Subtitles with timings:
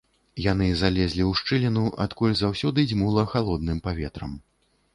[0.43, 4.37] Яны залезлі ў шчыліну, адкуль заўсёды дзьмула халодным паветрам.